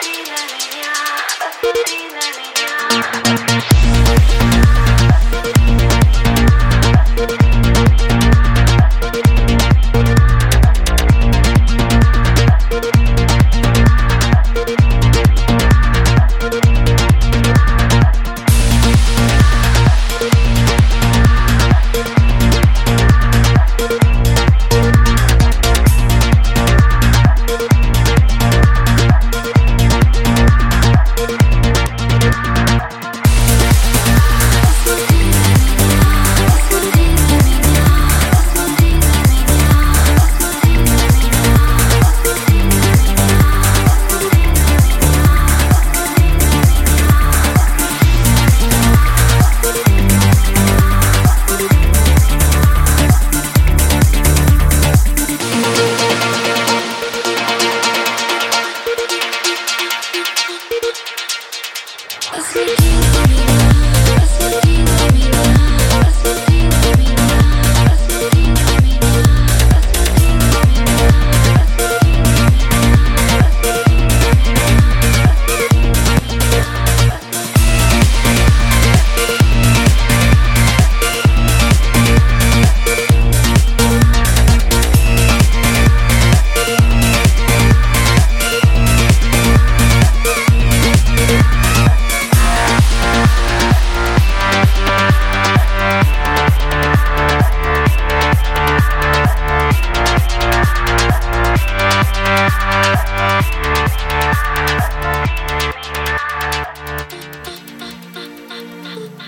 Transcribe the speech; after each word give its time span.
Olvida 0.00 0.38
меня, 0.54 0.94
olvida 1.42 2.24
меня. 2.38 2.68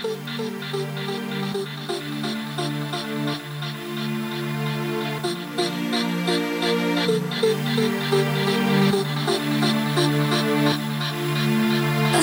Hãy 0.01 0.09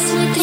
subscribe 0.00 0.37